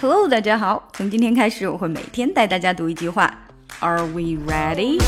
[0.00, 0.88] Hello，大家好。
[0.92, 3.32] 从今天开始，我会每天带大家读一句话。
[3.80, 5.02] Are we ready？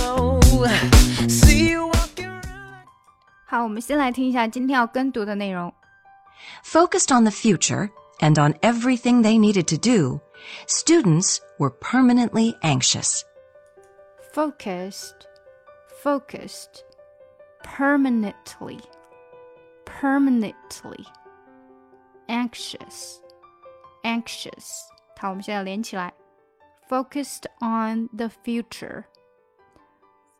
[3.46, 5.72] 好，我们先来听一下今天要跟读的内容。
[6.64, 7.90] Focused on the future
[8.20, 10.20] and on everything they needed to do,
[10.66, 13.22] students were permanently anxious.
[14.34, 15.26] Focused,
[16.02, 16.84] focused,
[17.62, 18.80] permanently,
[19.84, 21.06] permanently,
[22.28, 23.20] anxious,
[24.02, 24.82] anxious.
[25.18, 26.12] 好，我们现在连起来。
[26.88, 29.04] Focused on the future,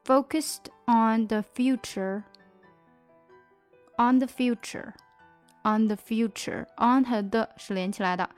[0.04, 2.22] focused on the future,
[3.98, 4.94] on the future
[5.62, 8.30] on the future on 和 the 是连起来的，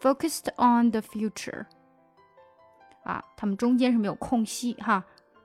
[0.00, 1.66] focused on the future
[3.04, 5.04] 啊，它们中间是没有空隙哈。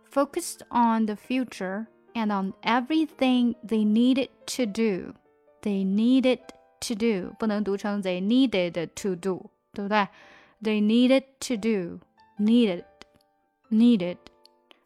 [0.10, 5.14] Focused on the future and on everything they needed to do.
[5.62, 6.40] They needed
[6.82, 10.08] to do 不能读成 they needed to do，对不对？
[10.62, 12.00] They needed to do
[12.38, 12.86] needed
[13.70, 14.18] needed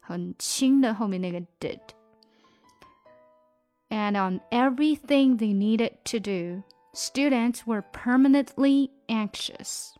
[0.00, 6.62] 很轻的后面那个 did。and on everything they needed to do,
[6.94, 9.94] students were permanently anxious.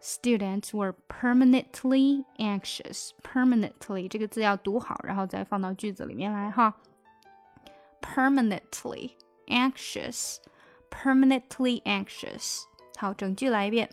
[0.00, 3.10] Students were permanently anxious.
[3.22, 6.74] Permanently 这个字要读好，然后再放到句子里面来哈。
[8.00, 9.10] Permanently
[9.46, 10.38] anxious,
[10.90, 12.62] permanently anxious.
[12.96, 13.90] 好，整句来一遍。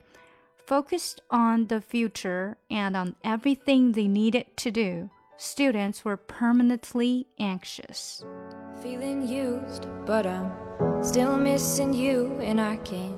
[0.67, 8.23] Focused on the future and on everything they needed to do, students were permanently anxious.
[8.83, 10.51] Feeling used, but I'm
[11.01, 13.17] still missing you, and I can't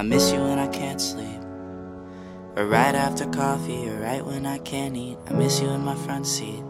[0.00, 1.42] I miss you when I can't sleep.
[2.56, 5.18] Or right after coffee, or right when I can't eat.
[5.26, 6.64] I miss you in my front seat.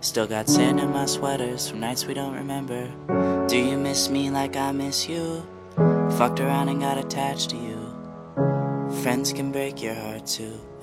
[0.00, 2.88] Still got sand in my sweaters from nights we don't remember.
[3.46, 5.46] Do you miss me like I miss you?
[6.16, 9.02] Fucked around and got attached to you.
[9.02, 10.58] Friends can break your heart too.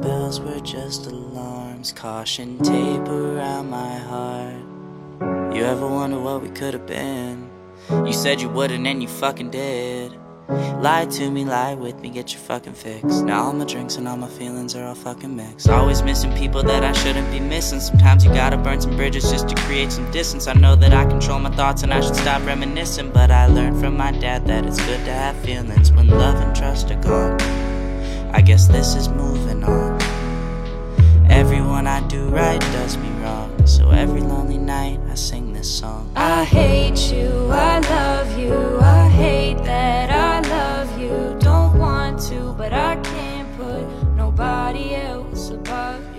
[0.00, 1.92] Bells were just alarms.
[1.92, 5.54] Caution tape around my heart.
[5.54, 7.48] You ever wonder what we could have been?
[7.90, 10.12] You said you wouldn't and you fucking did.
[10.48, 13.20] Lie to me, lie with me, get your fucking fix.
[13.20, 15.68] Now all my drinks and all my feelings are all fucking mixed.
[15.68, 17.80] Always missing people that I shouldn't be missing.
[17.80, 20.48] Sometimes you gotta burn some bridges just to create some distance.
[20.48, 23.10] I know that I control my thoughts and I should stop reminiscing.
[23.10, 26.54] But I learned from my dad that it's good to have feelings when love and
[26.54, 27.40] trust are gone.
[28.34, 29.08] I guess this is
[32.14, 33.50] do right does me wrong.
[33.66, 36.10] So every lonely night I sing this song.
[36.14, 41.36] I hate you, I love you, I hate that I love you.
[41.40, 46.13] Don't want to, but I can't put nobody else above